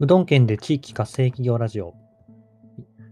[0.00, 1.92] うどん県で地域活性企業ラジオ。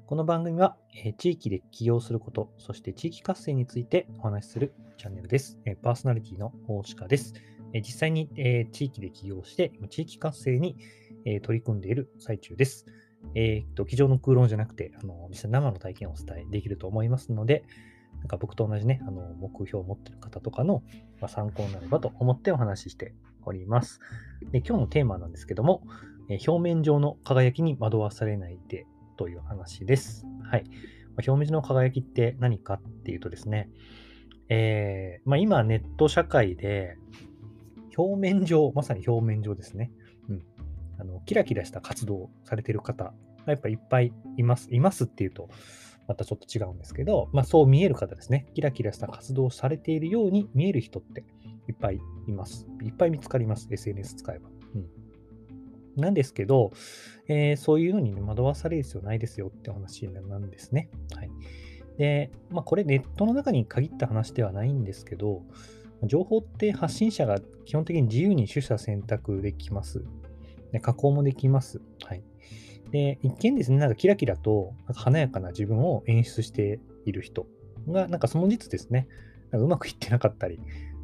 [0.07, 5.59] この番組は、えー地域で起業すること、そして地域活性についてお話しするチャンネルです。
[5.65, 7.35] えーパーソナリティの大鹿です。
[7.73, 10.77] えー実際に、えー地域で起業して、地域活性に、
[11.25, 12.87] えー取り組んでいる最中です。
[13.35, 17.65] えーっと、机上の空論じゃなくて、あの実際生の体験をお伝えできると思いますので、
[18.21, 20.85] なんか僕と同じね、あの目標を持っている方とかの、
[21.21, 23.13] まあ、参考になればと思ってお話しして
[23.45, 23.99] おります。
[24.53, 25.83] で今日のテーマなんですけども、
[26.29, 30.27] え表面上の輝きに惑わされないでという話です。
[30.43, 30.65] はい。
[31.17, 33.71] ま表面上の輝きって何かっていうとですね、
[34.49, 36.97] えーまあ、今ネット社会で
[37.97, 39.91] 表面上、まさに表面上ですね。
[40.29, 40.43] うん。
[40.99, 43.13] あの、キラキラした活動をされてる方が
[43.47, 44.69] やっぱいっぱいいます。
[44.71, 45.49] いますっていうと、
[46.07, 48.47] またちょっと違うんですけど、まあそう見える方ですね。
[48.55, 51.25] キラキラした活動をされているように見える人って
[51.69, 52.67] いっぱいいます。
[52.83, 53.69] いっぱい見つかります。
[53.71, 54.56] SNS 使えば。
[55.97, 56.73] なんですけど、
[57.29, 60.89] えーそういうふうに、ね、惑わされる必要ないですよって話なんですね。
[61.15, 61.31] はい。
[61.99, 65.43] で、まあこれネットの中に限った話ではないんですけど、
[66.05, 70.05] 情報って発信者が基本的に自由に取捨選択できます。
[70.73, 71.81] で加工もできます。
[72.05, 72.23] はい。
[72.91, 77.47] で、一見ですね、なんかキラキラとなんか華やかな自分を演出している人
[77.89, 79.09] が、なんかその実ですね、
[79.51, 80.61] なんかうまくいってなかったり、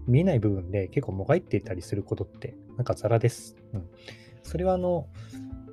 [0.06, 3.56] 見えない部分で結構もがいていたりすることって、なんかザラです。
[3.73, 3.89] うん。
[4.43, 5.09] それはあの、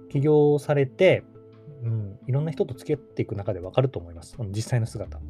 [0.10, 1.24] 起業されて、
[1.84, 4.36] うん、いろんな人と付き合っていく中で分かると思います。
[4.50, 5.18] 実際の姿。
[5.18, 5.26] うん、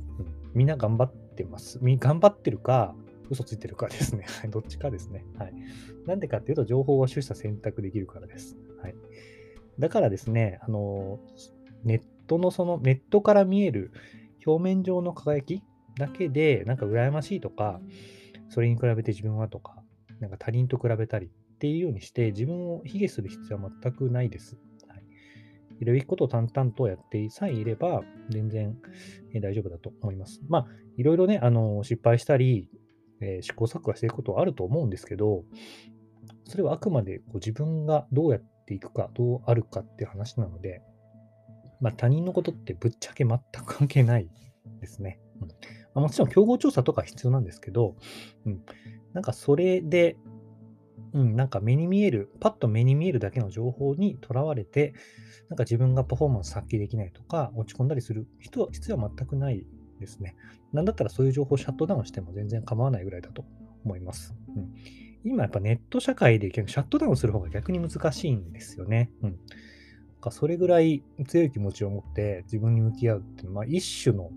[0.53, 1.79] みんな頑張ってます。
[1.81, 2.95] み頑張ってるか、
[3.29, 4.25] 嘘ついてるか ですね。
[4.49, 5.25] どっちかですね。
[5.37, 5.53] はい。
[6.05, 8.57] なんでかっていうと、情報は取捨選択できるからです。
[8.81, 8.95] はい。
[9.77, 11.19] だからですね、あの、
[11.83, 13.91] ネットのその、ネットから見える
[14.45, 15.63] 表面上の輝き
[15.97, 17.79] だけで、なんか羨ましいとか、
[18.49, 19.83] それに比べて自分はとか、
[20.19, 24.57] なんか他人と比べたりっていうようにして、自分を卑下する必要は全くないです。
[24.87, 25.03] はい。
[25.81, 28.77] やるべきことを淡々とやってさえいれば、全然
[29.33, 30.41] え大丈夫だと思います。
[30.47, 32.69] まあ、いろいろね、あの、失敗したり、
[33.19, 35.43] えー試行錯誤していくことはあると思うんですけど、
[36.45, 40.81] それはあくまでこう自分がどうやっていくか、どうあるかっていう話なので、
[41.81, 44.29] まあ、他人のことってぶっちゃけ全く関係ない
[44.79, 45.19] ですね。
[45.41, 45.55] うんま
[45.95, 47.95] あ、もちろん競合調査とか必要なんですけど、
[48.45, 48.61] うん、
[49.13, 50.17] なんかそれで、
[51.13, 54.93] うん、なんか目に見える、パッと目に見えるだけの情報にとらわれて、
[55.49, 59.65] なんか自分がパフォーマンス発揮できないとか、落ち込んだりする人は必要は全くない
[59.99, 60.35] ですね。
[60.73, 63.43] なんだったらそういう情報をシャットダウンしても全然構わないぐらいだと
[63.85, 64.35] 思います。
[64.55, 64.73] うん、
[65.23, 69.11] 今やっぱネット社会で逆にシャットダウンする方が逆に難しいんですよね。
[69.21, 69.29] うん。
[69.29, 69.39] なん
[70.21, 74.31] かそれぐらい強い気持ちを持って自分に向き合うっていうのは、まあ、一種の、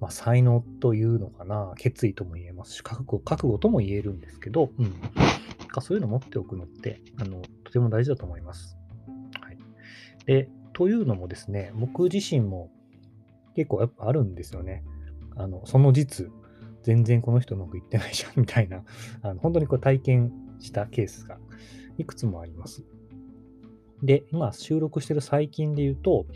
[0.00, 4.94] まあ、才能というのかな、決意とも言えますし、覚悟覚悟とも言えるんですけど、うん。
[5.74, 8.78] かそういうの持っておくのって、あの、とても大事だと思います。
[9.40, 9.58] はい。
[10.26, 12.70] で、というのもですね、僕自身も
[13.54, 14.84] 結構やっぱあるんですよね。
[15.36, 16.30] あの、その実、
[16.82, 18.84] 全然この人うまくいってないじゃん、みたいな、
[19.22, 21.38] あの本当にこう体験したケースが
[21.98, 22.84] いくつもあります。
[24.02, 26.26] で、今収録してる最近で言うと、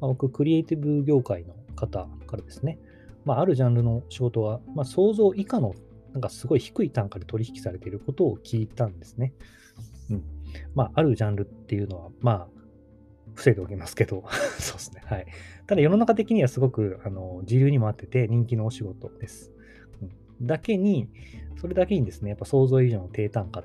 [0.00, 2.78] まあ僕、クリエイティブ業界の方からですね、
[3.24, 5.74] まあ、あるジャンルの仕事は、まあ、想像以下の、
[6.12, 9.32] なんかすごい低い単価で取引されていることを聞いたんですね。
[10.10, 10.24] うん。
[10.74, 12.48] まあ、あるジャンルっていうのは、まあ、
[13.34, 14.24] 伏せておきますけど、
[14.58, 15.02] そうですね。
[15.04, 15.26] はい。
[15.66, 19.52] ただ世の中的にはすごくあの自流にもあってて人気のお仕事です。
[20.02, 21.08] うんだけに、
[21.60, 23.64] それだけにですね、やっぱ想像以上の低単価っ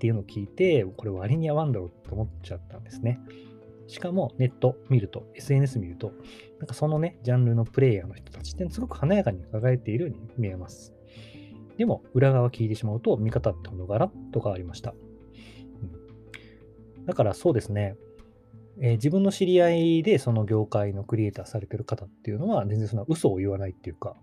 [0.00, 3.20] ていうのを聞いて、これ割に合わんだろうと思っちゃったんですね。
[3.86, 6.12] しかもネット見ると、SNS 見ると、
[6.58, 10.92] なんかそのね、ジャンルのプレイヤーの人たちってすごく華やかに輝いているように見えます。
[11.78, 14.92] でも、裏側聞いてしまうと、見方ってものがガラッと変わりました。
[14.92, 14.98] うん
[17.06, 17.96] だからそうですね、
[18.82, 24.16] えー自分の知り合いでその業界のクリエイターされてる方っていうのは全然その嘘を言わないっていうか、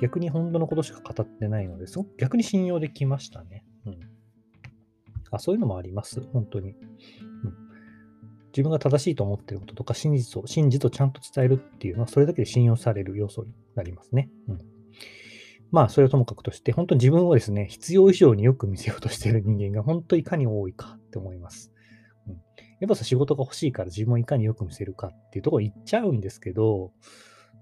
[0.00, 3.64] 逆に本当のことしか語ってないので、すごく逆に信用できましたね。
[3.86, 3.98] うん。
[5.30, 6.20] あ、そういうのもあります。
[6.32, 6.70] 本当に。
[6.70, 6.76] うん。
[8.52, 14.30] 自分が正しいと思ってることとか真実を、真実をちゃんと伝えるっていうのは、それだけで信用される要素になりますね。
[14.48, 14.58] うん。
[15.70, 21.72] まあ、それをともかくとして、本当に自分をですね、必要以上によく見せようとしている人間が本当いかに多いかって思います。
[22.26, 22.34] うん。
[22.80, 26.92] やっぱさ、仕事が欲しいから自分をいかによく見せるかっていうところ行っちゃうんですけど、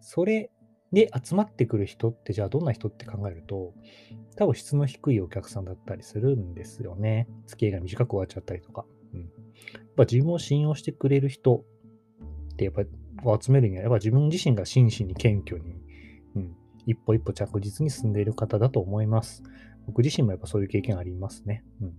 [0.00, 0.50] それ
[0.92, 3.74] で集まってくる人ってじゃあどんな人って考えると、
[4.36, 7.26] 多分質の低いお客さんだったりするんですよね。
[7.46, 8.86] 付き合いが短く終わっちゃったりとか。
[9.12, 9.20] うん。
[9.20, 9.28] やっ
[9.96, 11.64] ぱ自分を信用してくれる人
[12.52, 12.88] ってやっぱり
[13.40, 15.74] 集めるには、やっぱ自分自身が真摯に謙虚に、
[16.86, 19.42] 一歩一歩着実に進んでいる方だと思います。
[19.86, 21.64] 僕自身もやっぱそういう経験ありますね。
[21.82, 21.94] うん。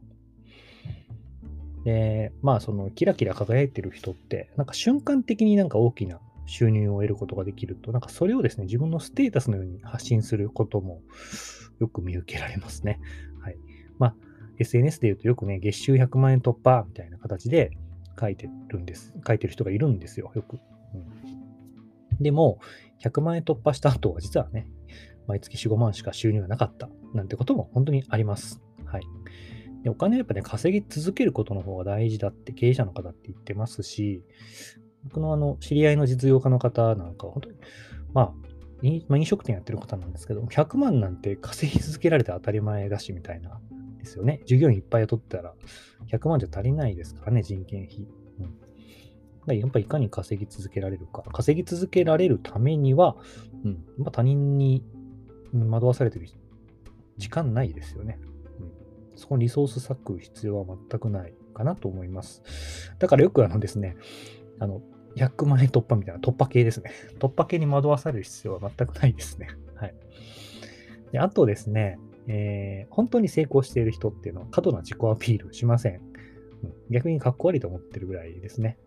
[1.83, 11.01] で、まあ、そのキラキラ輝いてる人って、なんか瞬間的になんか大きな収入を得ることができると、なんかそれをですね、自分のステータスのように発信することも
[11.79, 12.99] よく見受けられますね。
[13.41, 13.57] はい。
[13.99, 14.15] まあ、
[14.59, 17.71] SNS で言うとよくね、月収100万円突破みたいな形で
[18.19, 19.13] 書いてるんです。
[19.25, 20.59] 書いてる人がいるんですよ、よく。
[20.93, 20.97] う
[22.19, 22.59] ん、でも、
[23.01, 24.67] 100万円突破した後は実はね、
[25.27, 28.61] 毎月4、5万しか収入がなかったなんてことも本当にあります。
[28.85, 29.03] はい。
[29.83, 34.23] でお金はやっぱね、稼ぎ続けることの方が大事だって経営者の方って言ってますし、
[35.03, 37.57] 僕のあの、知り合いの実業家の方なんかは本当に、
[38.13, 38.33] ま
[39.13, 43.59] あ、飲食店やってる方なんですけど、100万なんて稼ぎ続けられて当たり前だしみたいな、
[43.97, 44.41] ですよね。
[44.45, 45.53] 従業員いっぱい雇ったら、
[46.11, 48.07] 100万じゃ足りないですからね、人件費。
[49.47, 51.23] うん、やっぱりいかに稼ぎ続けられるか。
[51.31, 53.17] 稼ぎ続けられるためには、
[53.63, 54.83] うん、まあ、他人に
[55.53, 56.27] 惑わされてる
[57.17, 58.19] 時間ないですよね。
[59.11, 62.43] うん、そこにリソース割く必要は全くないかなと思います。
[62.99, 63.97] だからよくあのですね、
[64.59, 64.81] あの、
[65.15, 66.91] 100万円突破みたいな突破系ですね。
[67.19, 69.49] 突破系に惑わされる必要は全くないですね。
[69.75, 69.95] はい。
[71.11, 71.97] であとですね、
[72.27, 76.01] えー、本当に成功している人っていうのは過度な自己アピールしません。
[76.63, 78.77] うん、逆にかっこ悪いと思ってるぐらいですね。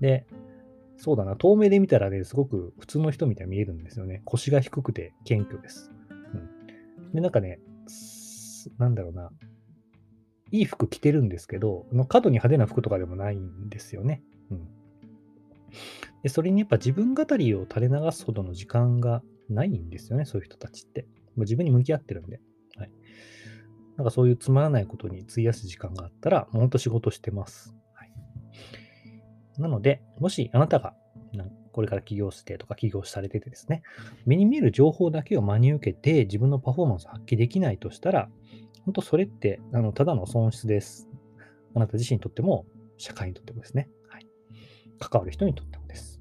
[0.00, 0.26] で、
[0.96, 4.22] そうだな、遠目で見たらね、すごく普通の人みたいに見えるんですよね。
[4.24, 5.90] 腰が低くて謙虚です。
[6.10, 7.60] うん、で、なんかね、
[8.78, 9.30] なんだろうな、
[10.50, 14.22] いい服着てるんですけど、過度に派手な服とかでもないんですよね。
[14.50, 14.68] うん、
[16.22, 21.02] でそれにやっぱ自分語りを垂れ流すほどの時間がないんですよね、そういう人たちって。
[21.02, 21.08] も
[21.38, 22.40] う自分に向き合ってるんで。
[22.76, 22.90] はい。
[23.96, 27.76] なんかそういうつまらないことに費やす時間があったら、もうほんと仕事してます。
[29.58, 30.94] なので、もしあなたが
[31.72, 33.82] これから起業してとか起業されててですね、
[34.26, 38.28] 目に見える情報だけを真に受けて自分のパフォーマンスを発揮できないとしたら、
[38.84, 41.08] 本当それってあのただの損失です。
[41.74, 42.66] あなた自身にとっても、
[42.96, 44.26] 社会にとってもですね、はい、
[45.00, 46.20] 関わる人にとってもです。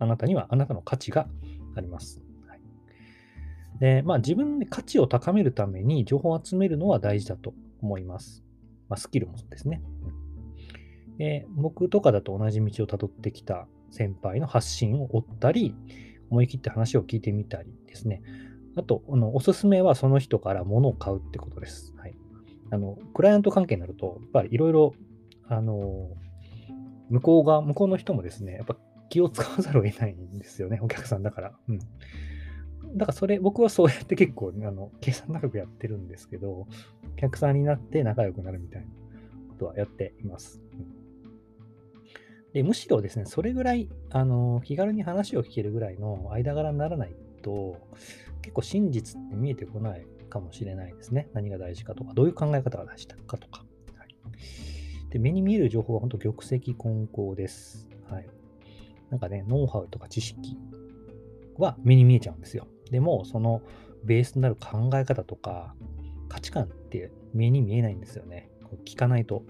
[0.00, 1.28] あなたにはあなたの価値が
[1.76, 2.20] あります。
[2.48, 2.60] はい、
[3.78, 8.42] で、まあ自分で価値を高めるために情報を集めるのは大事だと思います。
[8.88, 9.82] まあ、スキルもそうですね。
[11.18, 15.74] で僕とかだと同じ道をたどってきた先輩の発信を追ったり、
[16.30, 18.22] 思い切って話を聞いてみたりですね。
[18.76, 21.94] あと、あのおすすめはその人から物を買うってことです。
[21.98, 22.14] はい。
[22.70, 24.94] あの、クライアント関係になると、やっぱりいろいろ、
[25.48, 26.10] あの、
[27.08, 28.76] 向こうが、向こうの人もですね、やっぱ
[29.08, 31.52] 気を使わざるを得ないんですよね、お客さんだから。
[31.68, 31.78] うん。
[32.96, 36.68] だからそれ、僕はそうやって結構、あの、計算高くやってるんですけど、お
[37.16, 38.86] 客さんになって仲良くなるみたいな
[39.48, 40.62] ことはやっています。
[40.74, 40.87] うん
[42.58, 47.76] でむしろですね、それぐらい、あの、気軽に話を聞けるぐらいの間柄にならないと、
[48.42, 51.28] 結構真実って見えてこないかもしれないですね。
[51.34, 53.64] 何が大事かとか、どういう考え方が大事かとか。
[53.96, 54.16] はい、
[55.08, 57.88] で目に見える情報は本当玉石混交です。
[58.10, 58.26] はい。
[59.10, 60.58] なんかね、ノウハウとか知識
[61.58, 62.66] は目に見えちゃうんですよ。
[62.90, 63.62] でも、その
[64.02, 65.76] ベースになる考え方とか
[66.28, 68.50] 価値観って目に見えないんですよね。
[68.84, 69.44] 聞かないと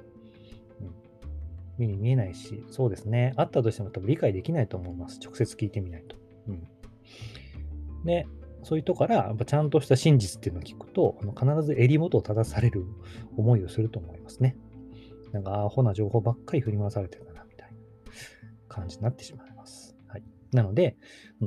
[1.78, 3.32] 目に見えないし、そうですね。
[3.36, 5.20] あったとしても多分理解できないと思います。
[5.22, 6.16] 直接聞いてみないと。
[6.48, 6.68] うん。
[8.04, 8.26] で、
[8.62, 12.84] そういうとこから、やっぱちゃんとした真実っていうのを聞くと、あの必ず襟元を正される
[13.36, 14.56] 思いをすると思いますね。
[15.32, 17.76] なんか、アホな情報ばっかり振り回されてるんだな、みたいな
[18.68, 19.96] 感じになってしまいます。
[20.08, 20.24] はい。
[20.52, 20.96] なので、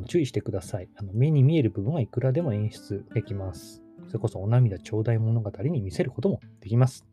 [0.07, 0.89] 注意してください。
[0.95, 3.83] あの目に見える部分はいくらでも演出できます。
[4.07, 7.05] それこそお涙頂戴物語に見せることもできます。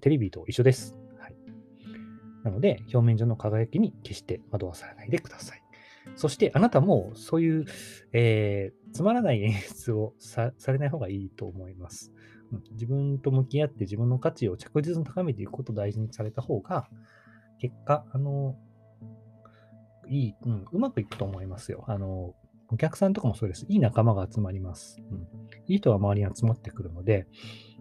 [0.00, 1.05] テレビと一緒です。
[2.46, 5.62] なので、表面上の輝きに決して惑わされないでください。
[6.14, 7.64] そして、あなたもそういう、
[8.12, 12.12] えー、つまらない演出をされない方がいいと思います、
[12.70, 16.88] 自分と向き合って自分の価値を着実に高めていくことを大事にされた方が、
[17.58, 18.54] 結果、あの、
[20.08, 21.84] いい、うん、うまくいくと思いますよ。
[21.88, 22.36] あの、
[22.68, 23.66] お客さんとかもそうです。
[23.68, 25.02] いい仲間が集まります。
[25.10, 25.18] うん、
[25.66, 27.26] いい人が周りに集まってくるので、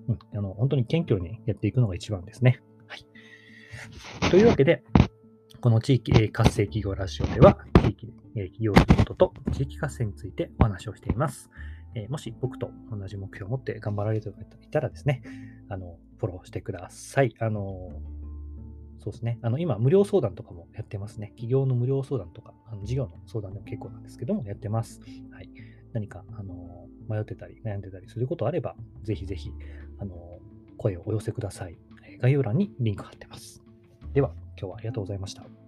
[0.08, 2.64] うん、あの本当に謙虚にやっていくのが一番ですね。
[4.30, 4.84] というわけで、
[5.62, 11.50] この地域活性企業ラジオでは、地域で起業することと地域活性についてお話をしています。
[12.10, 14.34] もし僕と同じ目標を持って頑張られてい
[14.70, 15.22] たらですね、
[15.70, 17.34] あの、フォローしてください。
[17.40, 17.90] あの、
[19.00, 19.40] そうですね。
[19.42, 21.28] あの、今、無料相談とかもやってますね。
[21.30, 25.00] 企業の無料相談とか、あの事業の相談でも結構なんですけども、やってます。
[25.32, 25.50] はい。
[25.94, 29.52] 何か、あの、迷ってたり、悩んでたりすることあれば、ぜひぜひ、
[30.00, 30.40] あの、
[30.78, 31.78] 声をお寄せください。
[32.20, 33.65] 概要欄にリンク貼ってます。
[34.16, 35.65] では、今日はありがとうございました。